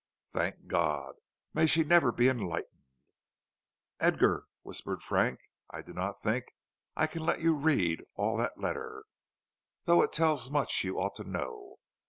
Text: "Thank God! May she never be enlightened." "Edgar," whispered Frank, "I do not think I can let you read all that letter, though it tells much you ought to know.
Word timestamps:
"Thank 0.25 0.65
God! 0.65 1.13
May 1.53 1.67
she 1.67 1.83
never 1.83 2.11
be 2.11 2.27
enlightened." 2.27 2.85
"Edgar," 3.99 4.45
whispered 4.63 5.03
Frank, 5.03 5.39
"I 5.69 5.83
do 5.83 5.93
not 5.93 6.19
think 6.19 6.45
I 6.95 7.05
can 7.05 7.23
let 7.23 7.41
you 7.41 7.53
read 7.53 8.05
all 8.15 8.35
that 8.37 8.57
letter, 8.59 9.03
though 9.83 10.01
it 10.01 10.11
tells 10.11 10.49
much 10.49 10.83
you 10.83 10.99
ought 10.99 11.13
to 11.17 11.23
know. 11.23 11.75